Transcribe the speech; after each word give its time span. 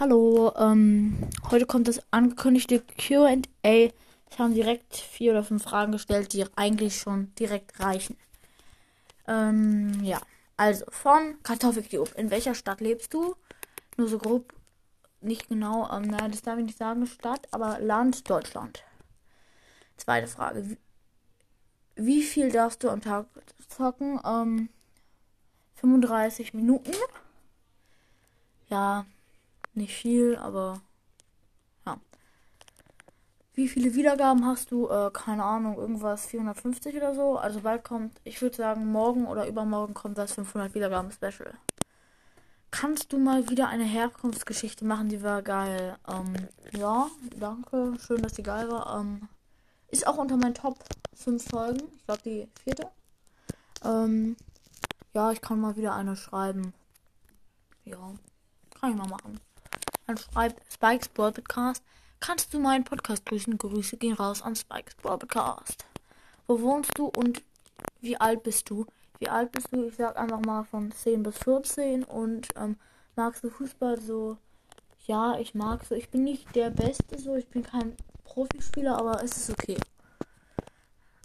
Hallo, 0.00 0.54
ähm, 0.56 1.28
heute 1.50 1.66
kommt 1.66 1.86
das 1.86 2.00
angekündigte 2.10 2.80
QA. 2.80 3.36
Ich 3.62 4.38
habe 4.38 4.54
direkt 4.54 4.96
vier 4.96 5.32
oder 5.32 5.44
fünf 5.44 5.64
Fragen 5.64 5.92
gestellt, 5.92 6.32
die 6.32 6.46
eigentlich 6.56 6.96
schon 6.96 7.34
direkt 7.34 7.78
reichen. 7.78 8.16
Ähm, 9.28 10.02
ja. 10.02 10.18
Also, 10.56 10.86
von 10.88 11.36
Kartoffelcube. 11.42 12.10
In 12.16 12.30
welcher 12.30 12.54
Stadt 12.54 12.80
lebst 12.80 13.12
du? 13.12 13.36
Nur 13.98 14.08
so 14.08 14.16
grob, 14.16 14.54
nicht 15.20 15.50
genau, 15.50 15.90
ähm, 15.92 16.04
naja, 16.04 16.28
das 16.28 16.40
darf 16.40 16.58
ich 16.58 16.64
nicht 16.64 16.78
sagen, 16.78 17.06
Stadt, 17.06 17.46
aber 17.50 17.78
Land, 17.78 18.28
Deutschland. 18.30 18.82
Zweite 19.98 20.26
Frage. 20.26 20.70
Wie, 20.70 20.78
wie 21.96 22.22
viel 22.22 22.50
darfst 22.50 22.82
du 22.82 22.88
am 22.88 23.02
Tag 23.02 23.26
zocken? 23.68 24.18
Ähm, 24.24 24.70
35 25.74 26.54
Minuten. 26.54 26.92
Ja, 28.70 29.04
nicht 29.74 29.94
viel, 29.94 30.36
aber 30.36 30.80
ja. 31.86 31.98
Wie 33.54 33.68
viele 33.68 33.94
Wiedergaben 33.94 34.46
hast 34.46 34.70
du? 34.70 34.88
Äh, 34.88 35.10
keine 35.12 35.44
Ahnung, 35.44 35.76
irgendwas 35.76 36.26
450 36.26 36.96
oder 36.96 37.14
so. 37.14 37.36
Also 37.36 37.60
bald 37.60 37.84
kommt, 37.84 38.20
ich 38.24 38.40
würde 38.42 38.56
sagen, 38.56 38.86
morgen 38.86 39.26
oder 39.26 39.46
übermorgen 39.46 39.94
kommt 39.94 40.18
das 40.18 40.32
500 40.34 40.74
Wiedergaben 40.74 41.10
Special. 41.10 41.54
Kannst 42.70 43.12
du 43.12 43.18
mal 43.18 43.50
wieder 43.50 43.68
eine 43.68 43.84
Herkunftsgeschichte 43.84 44.86
machen? 44.86 45.10
Die 45.10 45.22
war 45.22 45.42
geil. 45.42 45.96
Ähm, 46.08 46.34
ja, 46.72 47.08
danke. 47.38 47.94
Schön, 48.00 48.22
dass 48.22 48.32
die 48.32 48.42
geil 48.42 48.70
war. 48.70 48.98
Ähm, 49.00 49.28
ist 49.88 50.06
auch 50.06 50.16
unter 50.16 50.38
meinen 50.38 50.54
Top 50.54 50.78
5 51.14 51.44
Folgen. 51.50 51.82
Ich 51.94 52.06
glaube, 52.06 52.22
die 52.24 52.48
vierte. 52.64 52.88
Ähm, 53.84 54.36
ja, 55.12 55.30
ich 55.32 55.42
kann 55.42 55.60
mal 55.60 55.76
wieder 55.76 55.94
eine 55.94 56.16
schreiben. 56.16 56.72
Ja, 57.84 58.14
kann 58.80 58.90
ich 58.90 58.96
mal 58.96 59.08
machen. 59.08 59.38
Dann 60.06 60.16
schreibt 60.16 60.60
Spikes 60.72 61.08
Podcast. 61.08 61.82
Kannst 62.20 62.52
du 62.52 62.58
meinen 62.58 62.84
Podcast 62.84 63.24
grüßen? 63.26 63.58
Grüße 63.58 63.96
gehen 63.96 64.14
raus 64.14 64.42
an 64.42 64.56
Spikes 64.56 64.94
Podcast. 64.96 65.84
Wo 66.46 66.60
wohnst 66.60 66.92
du 66.96 67.06
und 67.06 67.42
wie 68.00 68.16
alt 68.16 68.42
bist 68.42 68.68
du? 68.70 68.86
Wie 69.18 69.28
alt 69.28 69.52
bist 69.52 69.68
du? 69.72 69.86
Ich 69.86 69.96
sag 69.96 70.16
einfach 70.16 70.40
mal 70.40 70.64
von 70.64 70.90
10 70.90 71.22
bis 71.22 71.38
14 71.38 72.04
und 72.04 72.48
ähm, 72.56 72.76
magst 73.16 73.44
du 73.44 73.50
Fußball 73.50 74.00
so? 74.00 74.36
Ja, 75.06 75.38
ich 75.38 75.54
mag 75.54 75.84
so. 75.84 75.94
Ich 75.94 76.10
bin 76.10 76.24
nicht 76.24 76.54
der 76.54 76.70
Beste 76.70 77.18
so. 77.18 77.36
Ich 77.36 77.48
bin 77.48 77.62
kein 77.62 77.96
Profispieler, 78.24 78.98
aber 78.98 79.22
es 79.22 79.36
ist 79.36 79.50
okay. 79.50 79.76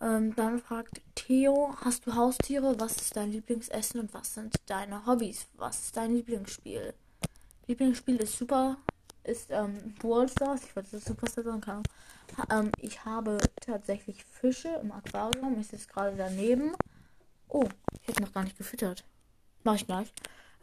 Ähm, 0.00 0.34
dann 0.34 0.60
fragt 0.60 1.00
Theo, 1.14 1.74
hast 1.84 2.06
du 2.06 2.14
Haustiere? 2.14 2.78
Was 2.78 2.96
ist 2.96 3.16
dein 3.16 3.32
Lieblingsessen 3.32 4.00
und 4.00 4.14
was 4.14 4.34
sind 4.34 4.54
deine 4.66 5.06
Hobbys? 5.06 5.46
Was 5.56 5.80
ist 5.80 5.96
dein 5.96 6.14
Lieblingsspiel? 6.14 6.94
Lieblingsspiel 7.70 8.16
ist 8.16 8.36
super, 8.36 8.78
ist 9.22 9.50
ähm, 9.50 9.94
Brawl 10.00 10.28
Stars. 10.28 10.64
Ich 10.64 10.74
wollte 10.74 10.90
das 10.90 11.04
Superstar 11.04 11.44
sagen, 11.44 11.60
kann. 11.60 11.82
Ähm, 12.50 12.72
ich 12.78 13.04
habe 13.04 13.38
tatsächlich 13.60 14.24
Fische 14.24 14.80
im 14.82 14.90
Aquarium. 14.90 15.56
Ich 15.60 15.68
sitze 15.68 15.86
gerade 15.86 16.16
daneben. 16.16 16.72
Oh, 17.48 17.68
ich 18.02 18.08
habe 18.08 18.22
noch 18.22 18.32
gar 18.32 18.42
nicht 18.42 18.58
gefüttert. 18.58 19.04
Mach 19.62 19.76
ich 19.76 19.86
gleich. 19.86 20.12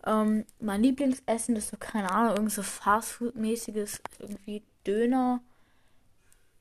Ähm, 0.05 0.45
mein 0.59 0.83
Lieblingsessen 0.83 1.55
ist 1.55 1.69
so, 1.69 1.77
keine 1.77 2.11
Ahnung, 2.11 2.35
irgend 2.35 2.51
so 2.51 2.61
Fastfood-mäßiges, 2.61 4.01
irgendwie 4.19 4.63
Döner. 4.85 5.41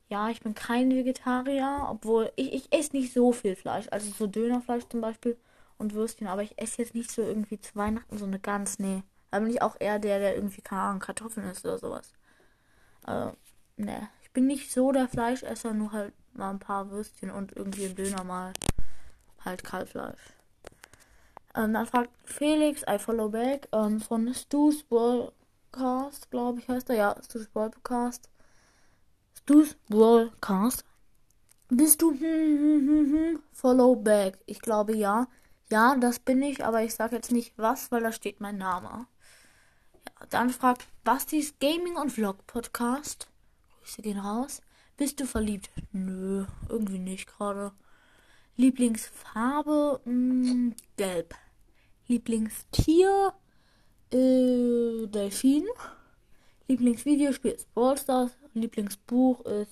Ja, 0.07 0.29
ich 0.29 0.39
bin 0.39 0.55
kein 0.55 0.91
Vegetarier, 0.91 1.87
obwohl 1.89 2.31
ich, 2.37 2.53
ich 2.53 2.73
esse 2.73 2.95
nicht 2.95 3.11
so 3.11 3.33
viel 3.33 3.57
Fleisch. 3.57 3.87
Also 3.91 4.11
so 4.11 4.27
Dönerfleisch 4.27 4.85
zum 4.89 5.01
Beispiel 5.01 5.35
und 5.77 5.93
Würstchen, 5.93 6.27
aber 6.27 6.43
ich 6.43 6.57
esse 6.57 6.81
jetzt 6.81 6.95
nicht 6.95 7.11
so 7.11 7.21
irgendwie 7.21 7.59
zu 7.59 7.75
Weihnachten 7.75 8.17
so 8.17 8.25
eine 8.25 8.39
Gans, 8.39 8.79
nee. 8.79 9.03
Da 9.31 9.39
bin 9.39 9.49
ich 9.49 9.61
auch 9.61 9.75
eher 9.79 9.99
der, 9.99 10.19
der 10.19 10.35
irgendwie, 10.35 10.61
keine 10.61 10.81
Ahnung, 10.81 10.99
Kartoffeln 10.99 11.49
isst 11.49 11.65
oder 11.65 11.77
sowas. 11.77 12.13
Also, 13.03 13.35
ne. 13.75 14.09
Ich 14.21 14.31
bin 14.31 14.47
nicht 14.47 14.71
so 14.71 14.91
der 14.91 15.07
Fleischesser, 15.07 15.73
nur 15.73 15.91
halt 15.91 16.13
mal 16.33 16.51
ein 16.51 16.59
paar 16.59 16.91
Würstchen 16.91 17.31
und 17.31 17.55
irgendwie 17.55 17.85
ein 17.85 17.95
Döner 17.95 18.23
mal. 18.23 18.53
Halt 19.43 19.63
Kalbfleisch. 19.63 20.33
Ähm, 21.55 21.73
dann 21.73 21.87
fragt 21.87 22.11
Felix, 22.25 22.83
I 22.87 22.99
follow 22.99 23.29
back, 23.29 23.67
ähm, 23.71 23.99
von 23.99 24.31
Stu's 24.33 24.83
Broadcast, 24.83 26.29
glaube 26.29 26.59
ich, 26.59 26.67
heißt 26.69 26.89
er. 26.89 26.95
Ja, 26.95 27.15
Stu's 27.23 27.47
Broadcast. 27.47 28.29
Stu's 29.35 29.75
Broadcast. 29.89 30.85
Bist 31.69 32.01
du 32.01 32.11
hm, 32.11 32.19
hm, 32.19 32.87
hm, 32.87 33.13
hm, 33.13 33.39
follow 33.51 33.95
back? 33.95 34.39
Ich 34.45 34.61
glaube 34.61 34.95
ja. 34.95 35.27
Ja, 35.69 35.95
das 35.95 36.19
bin 36.19 36.41
ich, 36.41 36.63
aber 36.63 36.83
ich 36.83 36.93
sage 36.93 37.15
jetzt 37.15 37.31
nicht 37.31 37.57
was, 37.57 37.91
weil 37.91 38.03
da 38.03 38.11
steht 38.11 38.39
mein 38.39 38.57
Name. 38.57 39.07
Dann 40.29 40.49
fragt 40.49 40.87
Bastis 41.03 41.53
Gaming 41.59 41.95
und 41.95 42.11
Vlog 42.11 42.45
Podcast. 42.47 43.27
Grüße 43.79 44.01
gehen 44.01 44.19
raus. 44.19 44.61
Bist 44.97 45.19
du 45.19 45.25
verliebt? 45.25 45.69
Nö, 45.91 46.45
irgendwie 46.69 46.99
nicht 46.99 47.27
gerade. 47.27 47.71
Lieblingsfarbe? 48.55 50.01
Mh, 50.05 50.49
hm, 50.49 50.75
gelb. 50.97 51.35
Lieblingstier? 52.07 53.33
Äh, 54.11 55.05
Delfin. 55.07 55.65
Lieblingsvideospiel 56.67 57.51
ist 57.51 57.73
Ballstars. 57.73 58.31
Lieblingsbuch 58.53 59.45
ist. 59.45 59.71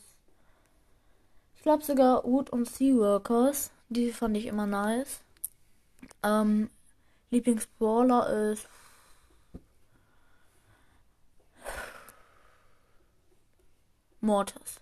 Ich 1.55 1.63
glaube 1.63 1.83
sogar 1.83 2.23
Wood 2.23 2.51
und 2.51 2.69
Seaworkers. 2.69 3.71
Die 3.89 4.11
fand 4.11 4.37
ich 4.37 4.45
immer 4.45 4.67
nice. 4.67 5.21
Ähm, 6.21 6.69
Lieblingsbrawler 7.31 8.51
ist. 8.51 8.67
Mortis. 14.25 14.81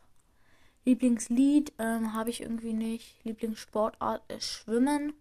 Lieblingslied 0.85 1.73
ähm, 1.77 2.13
habe 2.13 2.29
ich 2.29 2.41
irgendwie 2.41 2.73
nicht. 2.73 3.23
Lieblingssportart 3.23 4.23
ist 4.31 4.45
Schwimmen. 4.45 5.13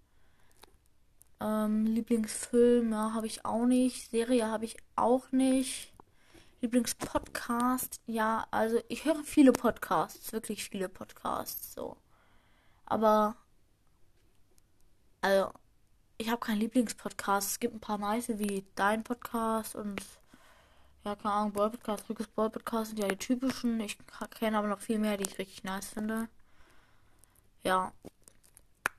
Ähm, 1.41 1.87
Lieblingsfilm 1.87 2.93
ja, 2.93 3.12
habe 3.15 3.27
ich 3.27 3.44
auch 3.44 3.66
nicht. 3.66 4.11
Serie 4.11 4.47
habe 4.47 4.65
ich 4.65 4.77
auch 4.97 5.31
nicht. 5.32 5.93
Lieblingspodcast, 6.61 8.00
ja, 8.06 8.47
also 8.53 8.81
ich 8.88 9.05
höre 9.05 9.25
viele 9.25 9.50
Podcasts, 9.50 10.32
wirklich 10.32 10.69
viele 10.69 10.88
Podcasts, 10.88 11.75
so. 11.75 11.97
Aber, 12.87 13.34
also, 15.21 15.50
ich 16.19 16.28
habe 16.28 16.38
keinen 16.38 16.61
Lieblingspodcast. 16.61 17.50
Es 17.50 17.61
gibt 17.61 17.75
ein 17.75 17.81
paar 17.81 17.99
nice 17.99 18.38
wie 18.38 18.65
dein 18.77 19.03
Podcast 19.03 19.75
und 19.75 20.00
ja, 21.05 21.17
keine 21.17 21.35
Ahnung, 21.35 21.53
Boy 21.53 21.71
Podcast, 21.71 22.09
Rückes 22.09 22.29
Boy 22.29 22.49
Podcast 22.49 22.91
sind 22.91 23.01
ja 23.01 23.09
die 23.09 23.17
typischen. 23.17 23.81
Ich 23.81 23.99
kenne 24.39 24.59
aber 24.59 24.69
noch 24.69 24.81
viel 24.81 24.99
mehr, 24.99 25.17
die 25.17 25.25
ich 25.25 25.39
richtig 25.39 25.65
nice 25.65 25.89
finde. 25.89 26.29
Ja. 27.63 27.93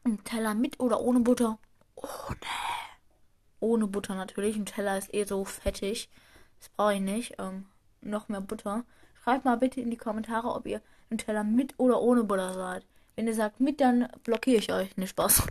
Ein 0.04 0.22
Teller 0.26 0.54
mit 0.54 0.80
oder 0.82 1.00
ohne 1.00 1.22
Butter? 1.22 1.60
Ohne. 1.96 2.38
Ohne 3.62 3.88
Butter 3.88 4.16
natürlich. 4.16 4.58
Ein 4.58 4.66
Teller 4.66 4.98
ist 4.98 5.14
eh 5.14 5.24
so 5.24 5.46
fettig. 5.46 6.10
Das 6.60 6.70
brauche 6.70 6.96
ich 6.96 7.00
nicht. 7.00 7.36
Ähm, 7.40 7.68
noch 8.02 8.28
mehr 8.28 8.42
Butter. 8.42 8.84
Schreibt 9.24 9.46
mal 9.46 9.56
bitte 9.56 9.80
in 9.80 9.90
die 9.90 9.98
Kommentare, 9.98 10.50
ob 10.50 10.68
ihr 10.68 10.82
ein 11.10 11.18
Teller 11.18 11.46
mit 11.46 11.76
oder 11.78 12.02
ohne 12.02 12.26
Butter 12.26 12.54
seid. 12.54 12.86
Wenn 13.16 13.28
ihr 13.28 13.36
sagt 13.36 13.62
mit, 13.62 13.80
dann 13.80 14.10
blockiere 14.24 14.58
ich 14.58 14.74
euch. 14.74 14.98
Ne, 14.98 15.08
Spaß. 15.08 15.44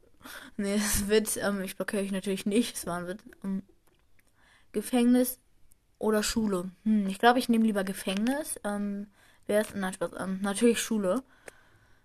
nee, 0.56 0.76
das 0.76 1.08
wird, 1.08 1.36
ähm, 1.36 1.60
ich 1.60 1.76
blockiere 1.76 2.02
euch 2.02 2.12
natürlich 2.12 2.46
nicht. 2.46 2.76
Es 2.76 2.86
war 2.86 2.98
ein 2.98 3.06
Witz. 3.06 3.22
Ähm, 3.44 3.62
Gefängnis 4.72 5.40
oder 6.00 6.24
Schule? 6.24 6.70
Hm, 6.84 7.06
ich 7.06 7.20
glaube, 7.20 7.38
ich 7.38 7.48
nehme 7.48 7.64
lieber 7.64 7.84
Gefängnis. 7.84 8.58
Ähm, 8.64 9.06
wer 9.46 9.60
ist, 9.60 9.76
nein, 9.76 9.92
Spaß, 9.92 10.10
ähm, 10.18 10.40
natürlich 10.42 10.80
Schule. 10.80 11.22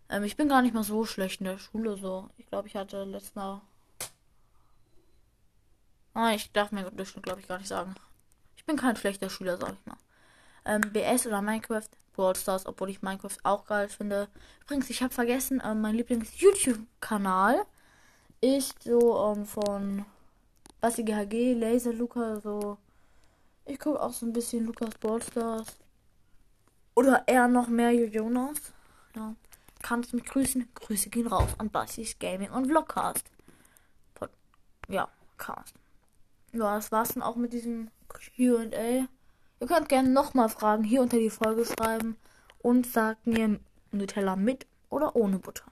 Ähm, 0.09 0.23
ich 0.23 0.37
bin 0.37 0.49
gar 0.49 0.61
nicht 0.61 0.75
mal 0.75 0.83
so 0.83 1.05
schlecht 1.05 1.41
in 1.41 1.45
der 1.47 1.57
Schule, 1.57 1.97
so. 1.97 2.29
Ich 2.37 2.45
glaube, 2.45 2.67
ich 2.67 2.75
hatte 2.75 3.03
letztes 3.05 3.33
Mal. 3.33 3.61
Ah, 6.13 6.33
ich 6.33 6.51
darf 6.51 6.71
mir 6.71 6.89
Durchschnitt, 6.91 7.23
glaube 7.23 7.41
ich, 7.41 7.47
gar 7.47 7.57
nicht 7.57 7.67
sagen. 7.67 7.95
Ich 8.55 8.65
bin 8.65 8.77
kein 8.77 8.95
schlechter 8.95 9.29
Schüler, 9.29 9.57
sag 9.57 9.73
ich 9.73 9.85
mal. 9.85 9.97
Ähm, 10.65 10.81
BS 10.81 11.25
oder 11.27 11.41
Minecraft, 11.41 11.89
Brawl 12.13 12.35
Stars, 12.35 12.65
obwohl 12.65 12.89
ich 12.89 13.01
Minecraft 13.01 13.37
auch 13.43 13.65
geil 13.65 13.87
finde. 13.89 14.27
Übrigens, 14.63 14.89
ich 14.89 15.01
habe 15.03 15.13
vergessen, 15.13 15.61
ähm, 15.63 15.81
mein 15.81 15.95
Lieblings-YouTube-Kanal 15.95 17.65
ist 18.41 18.83
so 18.83 19.33
ähm, 19.33 19.45
von 19.45 20.05
Basti 20.81 21.03
GHG, 21.03 21.53
Laser 21.53 21.93
Luca, 21.93 22.39
so. 22.41 22.77
Ich 23.65 23.79
gucke 23.79 23.99
auch 24.01 24.13
so 24.13 24.25
ein 24.25 24.33
bisschen 24.33 24.65
Lukas 24.65 24.95
Ballstars. 24.99 25.77
Oder 26.95 27.27
eher 27.27 27.47
noch 27.47 27.67
mehr 27.67 27.91
Jonas. 27.93 28.57
Ja. 29.15 29.35
Kannst 29.81 30.13
mich 30.13 30.25
grüßen? 30.25 30.67
Grüße 30.73 31.09
gehen 31.09 31.27
raus 31.27 31.49
an 31.57 31.69
Bastis 31.69 32.17
Gaming 32.19 32.49
und 32.51 32.67
Vlogcast. 32.67 33.25
Pod 34.13 34.29
ja, 34.87 35.09
Cast. 35.37 35.75
Ja, 36.53 36.75
das 36.75 36.91
war's 36.91 37.13
dann 37.13 37.23
auch 37.23 37.35
mit 37.35 37.53
diesem 37.53 37.89
QA. 38.07 39.07
Ihr 39.59 39.67
könnt 39.67 39.89
gerne 39.89 40.09
nochmal 40.09 40.49
Fragen 40.49 40.83
hier 40.83 41.01
unter 41.01 41.17
die 41.17 41.29
Folge 41.29 41.65
schreiben 41.65 42.17
und 42.59 42.87
sagt 42.87 43.27
mir 43.27 43.59
Nutella 43.91 44.35
mit 44.35 44.65
oder 44.89 45.15
ohne 45.15 45.39
Butter. 45.39 45.65